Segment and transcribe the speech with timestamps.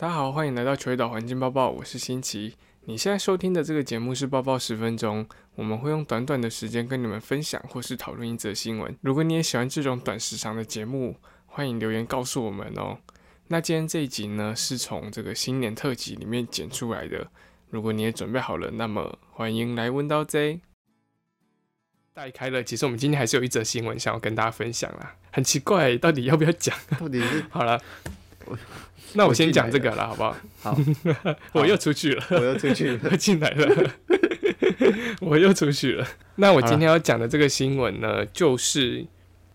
[0.00, 2.54] 大家好，欢迎来到球岛环境报报，我是新奇。
[2.84, 8.96] 你现在收听的这个节目是报报十分钟，我们会用短短的时间跟你们分享或是讨论一则新闻。
[9.00, 11.16] 如果你也喜欢这种短时长的节目，
[11.46, 12.98] 欢迎留言告诉我们哦。
[13.48, 17.26] 那今天这一集呢，是从这个新年特辑里面剪出来的。
[17.70, 20.60] 如果你也准备好了，那么欢迎来问到 J。
[22.14, 25.16] 带开了，其实我们今天还是有一则新闻想要跟大家分享啦。
[25.32, 26.78] 很奇怪，到底要不要讲？
[27.00, 27.82] 到底是 好了，
[29.14, 30.36] 那我先讲这个了，好不好？
[30.60, 30.78] 好，
[31.52, 33.90] 我又出去了， 我又出去了，进来了，
[35.20, 36.06] 我又出去了。
[36.36, 39.06] 那我今天要讲的这个新闻呢，就是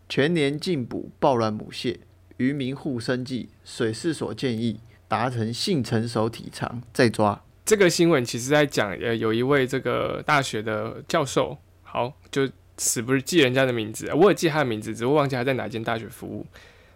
[0.09, 1.99] 全年禁捕暴卵母蟹，
[2.37, 7.43] 渔民护生计，水事所建议达成性成熟体长再抓。
[7.63, 16.45] 这个新闻其实在讲，呃，有一位这个大学的教授，好，就死不是记人家的名字，我也记他的名字，只不过忘记他在哪间大学服务。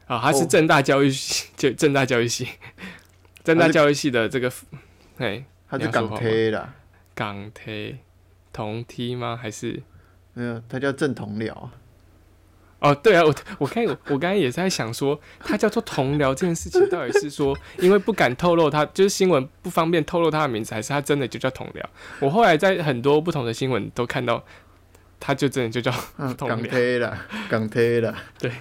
[0.08, 2.48] 啊，他是正大教育系，就正大教育系，
[3.44, 4.52] 正大教育系的这个，
[5.18, 6.74] 哎，他就港推了，
[7.14, 7.98] 港推
[8.54, 9.38] 同梯吗？
[9.40, 9.82] 还是
[10.34, 10.62] 没有？
[10.70, 11.54] 他叫郑同僚。
[12.80, 21.84] 哦，对啊，我我看我我刚才也在想说，他叫做同僚这件事情，到底是说 因为不敢透露他，就是新闻不方便透露他的名字，还是他真的就叫同僚？
[22.20, 24.44] 我后来在很多不同的新闻都看到，
[25.20, 25.92] 他就真的就叫
[26.38, 26.48] 同僚。
[26.48, 27.18] 港推了，
[27.50, 28.52] 港推了，对。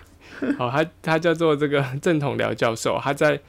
[0.59, 3.41] 好，他他叫做这个 郑统辽教授，他在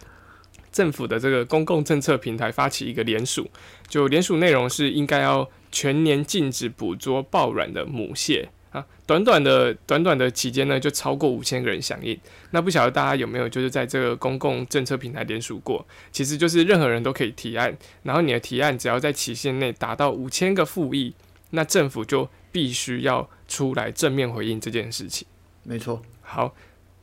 [0.71, 3.49] 政府的这个公共政策平台发起一个联署，
[3.87, 8.85] 就联署内容是应该要全年禁止捕捉爆卵的母蟹啊。
[9.07, 12.19] 短短的短短的期间呢，就超过五千个人响应。
[12.51, 15.85] 那不晓得大家有没有就是在这个公共政策平台联署过？
[16.11, 21.15] 其实就是任何人都可以提案，然后你的提案只要在期限内达到五千个复议，
[21.51, 25.25] 那政府就必须要出来正面回应这件事情。
[25.63, 26.53] 没错，好。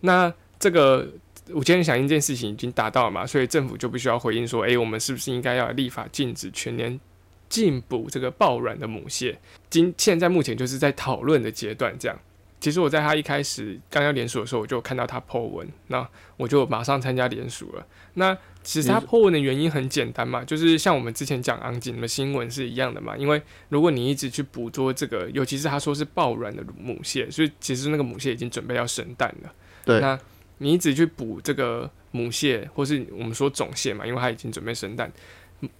[0.04, 1.08] 那这个
[1.50, 3.26] 五千人响应这件事情已经达到了嘛？
[3.26, 7.00] 所以政府就必须要回应说：，诶，我们是不是应该要立法禁止全年
[7.48, 9.38] 禁捕这个爆卵的母蟹？
[9.70, 11.94] 今现在目前就是在讨论的阶段。
[11.98, 12.18] 这样，
[12.60, 16.06] 其实我在他一开始刚要联署的时候，我就看到他破文，那
[16.36, 17.86] 我就马上参加联署了。
[18.14, 23.16] 那其实他破文的原因很简单嘛，就是像我们之前讲昂景的新闻是一样的嘛。
[23.16, 29.52] 因为如果你一直去捕捉这个，尤其是他说是爆卵的母蟹，所以其实那个母蟹已经准备要生蛋了。
[29.84, 30.18] 对，那
[30.58, 35.12] 你一直去捕这个母蟹，或是我们说种蟹嘛，因为它已经准备生蛋，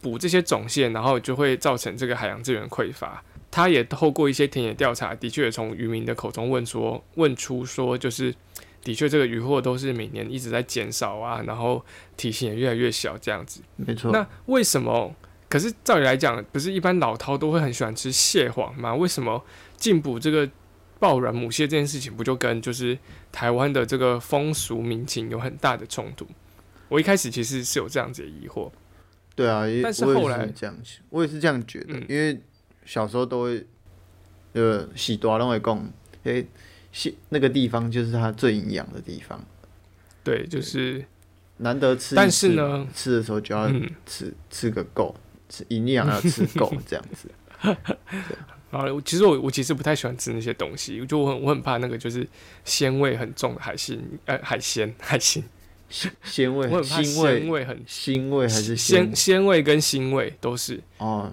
[0.01, 3.23] 捕这些种蟹，然后就会造成这个海洋资源匮乏。
[3.51, 8.35] 他也透过一些田野调查，的确从渔民的口中问说，问出说，就是
[8.83, 11.85] 的确这个渔获都是每年一直在减少啊，然后
[12.17, 13.61] 体型也越来越小这样子。
[13.77, 14.11] 没错。
[14.11, 15.15] 那为什么？
[15.49, 18.93] 可是照理来讲，不是一般老饕都会很喜欢吃蟹黄吗？
[18.93, 19.45] 为什么
[19.77, 20.51] 进补这个？
[21.05, 22.99] 爆卵母蟹这件事情，不就跟就是
[23.31, 26.27] 台湾的这个风俗民情有很大的冲突？
[26.89, 28.71] 我一开始其实是有这样子的疑惑。
[29.37, 30.75] 对啊，但是后来这样，
[31.11, 31.93] 我也是这样觉得。
[32.09, 32.41] 因为
[32.87, 33.67] 小时候都会，
[34.55, 36.47] 呃，喜多都会讲，诶，
[36.91, 39.39] 西那个地方就是它最营养的地方。
[40.23, 41.05] 对，就是
[41.59, 43.71] 难得吃，但是呢，吃的时候就要
[44.07, 45.15] 吃吃个够，
[45.51, 47.29] 吃营养要吃够 这样子。
[48.75, 52.27] 啊，其实我我其实不太喜欢吃那些东西，就我很我很怕那个就是
[52.65, 55.41] 鲜味很重的海鲜，呃，海鲜海鲜
[56.25, 61.33] 鲜味，我很怕鲜味很腥味还是鲜鲜味跟腥味都是哦，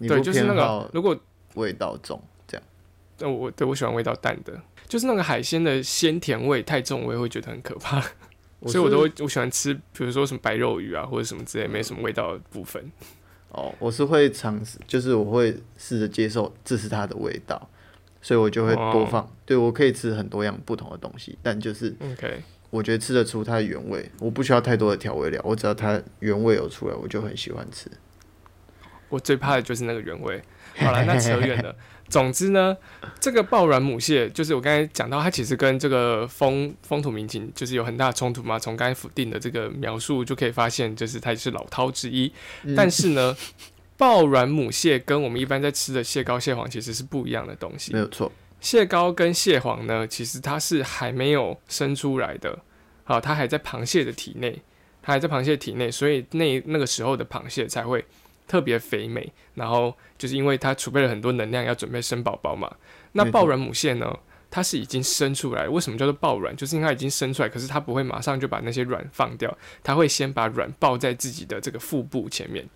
[0.00, 1.16] 对，就是那个如果
[1.54, 2.66] 味道重这样，
[3.20, 8.00] 那我对我喜欢味道淡的，就是那个海鲜的鲜甜味太重，我也会觉得很可怕，
[8.66, 12.90] 所以我都会我喜欢吃，比如说什么白肉鱼啊或者什么之类没什么味道的部分。
[13.52, 17.68] 哦，我是会尝试，就是我会试着接受这是它的味道，
[18.20, 19.28] 所以我就会多放。
[19.44, 27.90] 对我可以吃很多样不同的东西，但就是，OK，我觉得吃得出它的原味，我不需要太多的调味料，我只要它原味有出来，我就很喜欢吃。
[29.12, 30.42] 我最怕的就是那个原味。
[30.80, 31.76] 好了，那扯远了。
[32.08, 32.74] 总之呢，
[33.20, 38.58] 这个爆卵母蟹就是我刚才讲到，它其实跟这个风风土民情就是有很大的冲突嘛。
[38.58, 42.32] 从刚才否定的这个描述就可以发现，就是它也是老饕之一。
[42.74, 43.36] 但是呢，
[43.98, 47.92] 爆卵母蟹跟我们一般在吃的蟹膏、蟹黄其实是不一样的东西。
[47.92, 52.58] 没有错，蟹膏跟蟹黄呢，其实它是还没有生出来的，
[53.04, 54.62] 好，它还在螃蟹的体内，
[55.02, 58.02] 它还在螃蟹体内，所以那那个时候的螃蟹才会。
[58.46, 62.70] 特别肥美，然后就是因为它储备了很多能量，要准备生宝宝嘛。
[63.12, 64.18] 那抱卵母蟹呢，
[64.50, 66.54] 它是已经生出来，为什么叫做抱卵？
[66.56, 72.68] 就是因为它已经生出来，可是它不会马上就把那些卵放掉，它会先把卵抱在自己的这个腹部前面。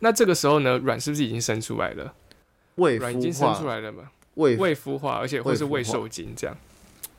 [0.00, 2.14] 那这个时候呢，卵是不是已经生出来了？
[2.76, 4.10] 卵已经生出来了嘛？
[4.34, 6.56] 未未孵化，而且会是未受精这样。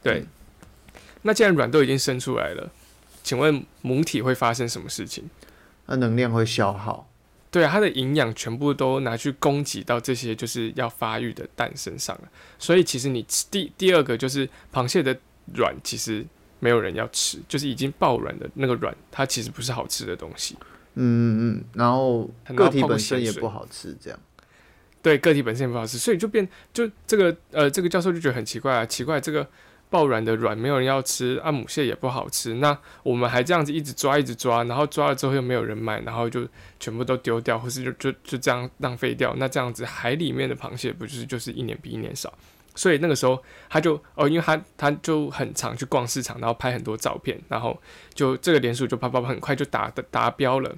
[0.02, 0.26] 对。
[1.24, 2.72] 那既然卵都已经生出来了，
[3.22, 5.30] 请问母体会发生什么事情？
[5.86, 7.11] 那能量会消耗。
[7.52, 12.30] 对啊，它的营养全部都拿去供给到这些就是要发育的蛋身上了。
[12.58, 15.14] 所以其实你吃第第二个就是螃蟹的
[15.56, 16.26] 卵，其实
[16.60, 20.56] 没有人要吃，就是已经爆卵的那个卵，它其实不是好吃的东西。
[20.96, 24.20] 嗯嗯嗯，然后个体本身也不好吃，这样。
[25.02, 29.48] 对，个体本身也不好吃，所以就变就这个呃，这个教授就觉得很奇怪啊，奇怪这个。
[29.92, 36.48] 爆软的软没有人要吃，啊母蟹也不好吃，那我们还这样子一直抓一直抓，然后抓了之后又没有人买，然后就
[36.80, 42.34] 全部都丢掉，或是就就就这样浪费掉，那这样子海里面的螃蟹不就是就是一年比一年少？
[42.74, 47.78] 所以那个时候他就哦，因为他他就很常去逛市场，然后拍很多照片，然后
[48.14, 50.74] 就这个连数就啪啪啪很快就达达标了。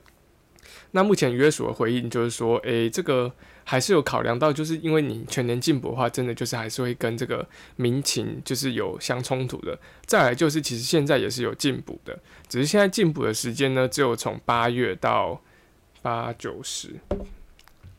[0.92, 3.32] 那目前渔业署的回应就是说，诶，这个。
[3.66, 9.78] 还是有考量到，就是因为你全年进补的话，真的就是还是会跟这个民情就是有相冲突的。
[10.06, 12.20] 再来就是，其实现在也是有进补的，
[12.50, 15.42] 只是现在进补的时间呢，只有从八月到
[16.02, 16.90] 八九十，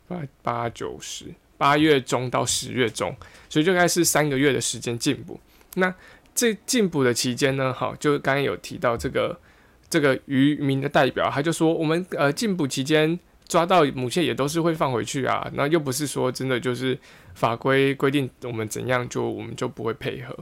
[0.06, 1.26] 八八九十，
[1.56, 3.16] 八月中到十月中，
[3.48, 5.40] 所以就该是三个月的时间进补。
[5.76, 5.94] 那
[6.34, 9.40] 这进补的期间呢，好，就刚刚有提到这个
[9.88, 13.18] 这个渔民的代表，他就说，我们呃进补期间。
[13.46, 16.98] 抓到母蟹也都是会放回去啊，那又不是说真的就是
[17.34, 20.36] 法规规定我们怎样就我们就不会配合。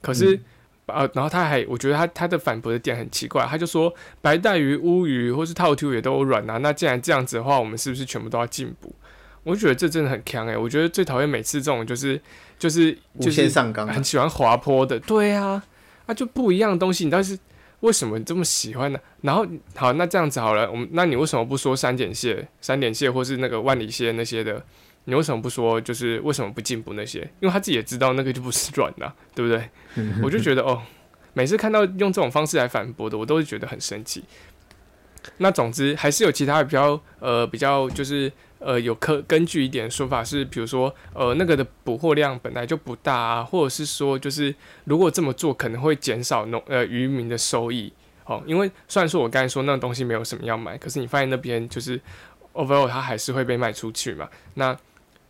[0.00, 0.38] 可是
[0.86, 8.94] 呃，然后他还我觉得他他的反驳的点很奇怪，他就说白带鱼、乌鱼或是套图也都有软啊，那既然这样子的话，我们是不是全部都要进补？
[9.42, 12.20] 我觉得这真的很强诶，我觉得最讨厌每次这种就是
[12.58, 13.48] 就是就是
[13.86, 15.62] 很喜欢滑坡的，对啊，
[16.06, 17.38] 啊就不一样的东西，你倒是。
[17.80, 18.98] 为什么这么喜欢呢？
[19.22, 24.64] 然后好，那这样子好了，我们那你为什么不说三点蟹、三点蟹或是那个万里蟹那些的？
[25.04, 25.80] 你为什么不说？
[25.80, 27.20] 就是为什么不进步那些？
[27.40, 29.70] 因为他自己也知道那个就不是软的，对不对？
[30.22, 30.82] 我就觉得哦，
[31.32, 34.22] 每次看到用这种方式来反驳的，我都会觉得很生气。
[35.36, 38.32] 那总之还是有其他比较呃比较就是。
[38.60, 44.52] 呃，有科根据一点说法是，比如说，呃，那个的捕获量本来就不大啊，或者是说，就是
[44.82, 47.92] 如果这么做可能会减少农呃渔民的收益，
[48.24, 52.00] 哦，因为虽然说我刚才说那个东西没有什么要买，可是你发现那边就是
[52.52, 54.76] overall 它还是会被卖出去嘛，那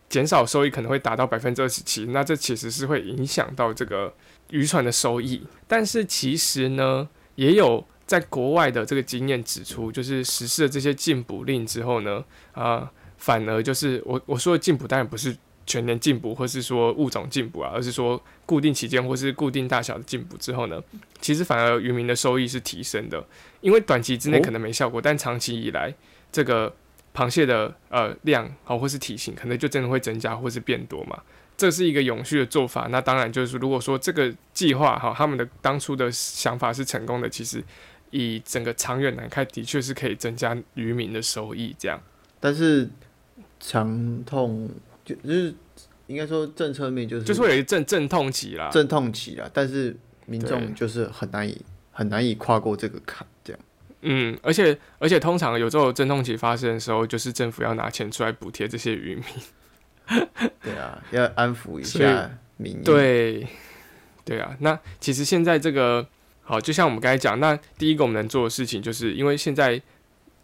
[0.09, 4.11] 减少收益可能会达到百分之二十七，那这其实是会影响到这个
[4.49, 12.91] 渔船的收益，但是其实呢，也有在国外的这个经验指出，就是实施了这些禁捕令之后呢，啊。
[13.21, 15.35] 反而就是我我说的禁捕，当然不是
[15.65, 20.81] 全年禁捕，或是说物种禁捕啊，而是说固定期间或是固定大小的禁捕之后呢，
[21.19, 23.21] 其实反而渔民的收益是提升的，
[23.59, 25.93] 因为短期之内可能没效果，但长期以来
[26.31, 26.73] 这个
[27.13, 31.21] 螃蟹的呃量好或是体型可能就真的会增加或是变多嘛，
[31.57, 32.87] 这是一个永续的做法。
[32.89, 37.61] 那当然就是如果说这个计划哈，他们的当初的想法是成功的，其实
[38.11, 42.01] 以整个长远来看，的确是可以增加渔民的收益这样，
[42.39, 42.89] 但是。
[43.61, 44.69] 长痛
[45.03, 45.53] 就就是
[46.07, 49.93] 应该说政策面就是就是会有一阵阵痛期啦，阵痛期啦，但是
[50.25, 51.61] 民众就是很难以
[51.91, 53.61] 很难以跨过这个坎，这样。
[54.03, 59.25] 嗯，而且而且通常有这种阵痛期发生的时候，就是政府要拿钱出来补贴这些渔民。
[60.63, 62.81] 对啊，要安抚一下民。
[62.81, 63.45] 对，
[64.23, 64.55] 对啊。
[64.61, 66.07] 那其实现在这个
[66.49, 69.79] 好，就像我们刚才讲，那第一个我们能做的事情，就是因为现在。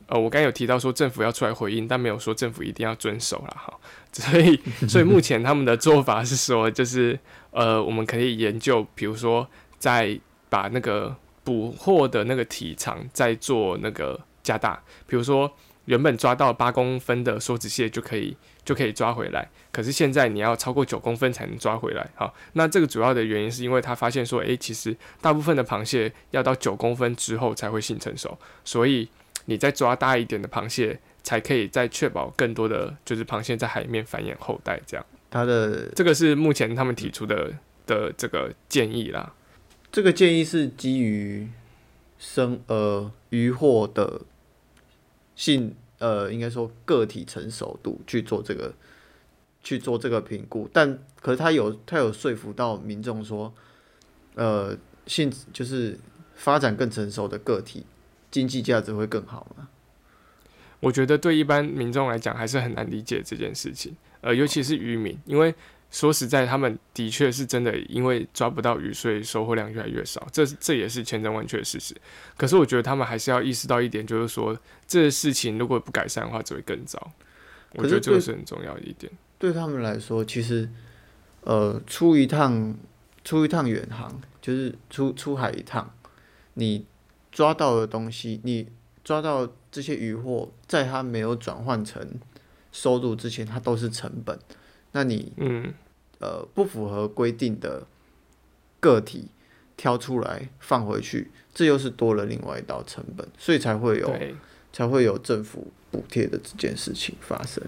[0.08, 3.74] 呃，我刚有提到说政府要出来回应，但没有说政府一定要遵守了哈。
[4.14, 7.20] 所以， 所以目前他们的做法是说，就是
[7.50, 15.52] 呃，我们可以研究，比如说再把那个捕获的那个体长再做那个加大，比如说
[15.86, 22.06] 原本抓到八公分的梭子蟹就可以就可以抓回来，可是现在你要超过九公分才能抓回来。
[22.16, 29.08] 好，那这个主要的原因是因为他发现说，诶，其实大部分的螃蟹要到九公分之后才会性成熟，所以。
[29.48, 34.82] 你再抓大一点的螃蟹，才可以再确保更多的就是螃蟹在海面繁衍后代。
[34.88, 37.54] 这样，它的这个是目前他们提出的
[37.86, 39.36] 的这个建议啦。
[39.92, 41.48] 这个建议是基于
[42.18, 44.22] 生呃渔获的
[45.36, 48.74] 性呃，应该说个体成熟度去做这个
[49.64, 53.54] 去做这个评估，但可是他有他有说服到民众说，
[54.36, 55.98] 呃，性就是
[56.36, 57.86] 发展更成熟的个体。
[58.32, 59.70] 经济价值会更好吗？
[60.82, 65.56] 我觉得对一般民众来讲还是很难理解这件事情，呃，尤其是渔民，因为
[65.96, 71.96] 说实在，他们的确是真的因为抓不到鱼，所以收获量越来越少，这这也是千真万确的事实。
[72.36, 77.00] 可是我觉得他们还是要意识到一点，就是说这事情如果不改善的话，只会更糟。
[77.76, 79.10] 我觉得这个是很重要的一点。
[79.40, 80.70] 对他们来说，其实
[81.40, 82.76] 呃，出一趟
[83.24, 85.94] 出一趟远航，就是出出海一趟，
[86.56, 86.86] 你。
[87.32, 88.70] 抓到的东西，你
[89.04, 92.02] 抓到这些渔获在它没有转换成
[92.72, 94.40] 收入之前，它都是成本。
[94.94, 95.74] 那你嗯，
[96.20, 97.86] 呃不符合规定的
[98.80, 99.28] 个体
[99.78, 104.14] 挑出来放回去，这又是多了另外一道成本，所以才会有，
[104.72, 107.64] 才会有政府补贴的这件事情发生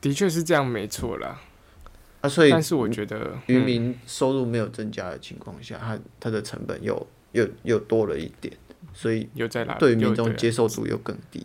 [0.00, 1.40] 的确是这样，没错啦。
[2.20, 2.28] 啊。
[2.28, 8.56] 所以但是我觉得嗯渔民收入没有增加的情况下，它它的成本又又又多了一点，
[8.94, 9.74] 所以又在哪？
[9.78, 11.44] 对于民众接受度又更低。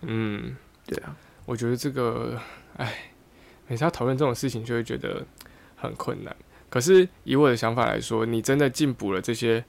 [0.00, 0.56] 嗯，
[0.86, 1.16] 对啊，
[1.46, 2.40] 我觉得这个，
[2.76, 3.11] 哎，
[3.72, 5.24] 每次要讨论这种事情，就会觉得
[5.76, 6.36] 很困难。
[6.68, 9.64] 可是以我的想法来说，你真的进补了这些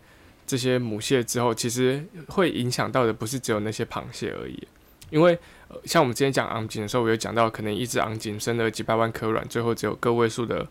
[0.45, 4.67] 这些母蟹之后，其实会影响到的不是只有那些螃蟹而已。
[5.09, 10.67] 因为、呃、像我们之前讲昂锦的时候，我有讲到，可能一只昂锦生了几百万颗卵，最后只有个位数的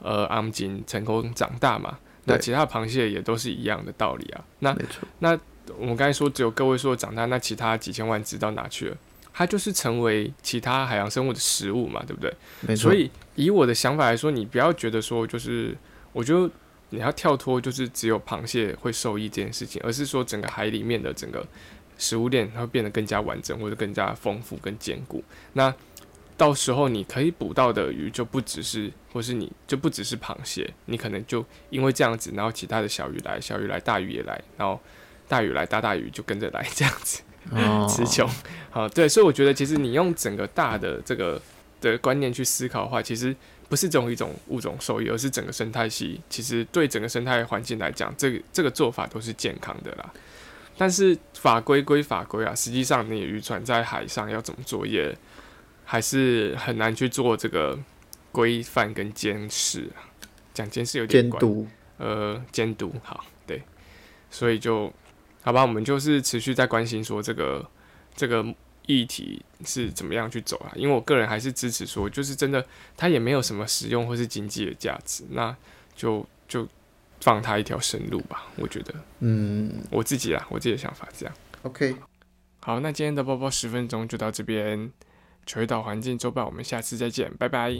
[0.00, 1.98] 呃昂锦成功长大嘛。
[2.26, 4.44] 那其他螃蟹也都是一样的道理啊。
[4.60, 5.40] 那没错，
[5.76, 8.96] 我们刚才说只有个位数的长大，那其他几千万只到哪去了？
[9.38, 12.34] 它就是成为其他海洋生物的食物嘛，对不对？
[12.62, 12.90] 没错。
[12.90, 15.76] 所以以我的想法来说，你不要觉得说就是，
[16.14, 16.50] 我觉得
[16.88, 21.46] 你要跳脱就是只有螃蟹会受益这件事情，而是说整个海里面的整个
[21.98, 25.22] 食物链它会变得更加完整，或者更加丰富、更坚固。
[25.52, 25.74] 那
[26.38, 34.80] 到时候你可以捕到的鱼就不只是，或是你就不只是螃蟹，你可能就因为这样子，然后其他的小鱼来，小鱼来，大鱼也来，然后
[35.28, 37.20] 大鱼来，大大鱼就跟着来，这样子。
[37.52, 38.28] 哦，词穷。
[38.70, 41.40] 好，对，所以我觉得其实你用整个大的这个
[41.80, 43.34] 的观念去思考的话，其实
[43.68, 46.20] 不是只有一种物种受益，而是整个生态系。
[46.28, 50.12] 其实对整个生态环境来讲，这个这个做法都是健康的啦。
[50.78, 55.16] 但是法规归法规啊，实际上你渔船在海上要怎么作业，
[55.84, 57.78] 还是很难去做这个
[58.30, 60.04] 规范跟监视啊。
[60.52, 61.66] 讲监视有点怪监督，
[61.98, 63.62] 呃监督，好，对，
[64.30, 64.92] 所以就
[65.46, 67.64] 好吧，我们就是持续在关心说这个
[68.16, 68.44] 这个
[68.86, 75.56] 议题是怎么样去走啊，因为我个人还是支持说，就是真的它也没有什么实用或是经济的价值，那
[75.94, 76.66] 就就
[77.20, 81.32] 放它一条生路吧，我觉得嗯我自己啊，我自己的想法这样。
[81.62, 81.94] ，OK，
[82.58, 84.90] 好，那今天的包包十分钟就到这边，
[85.46, 87.76] 球岛环境周报，我们下次再见，拜拜。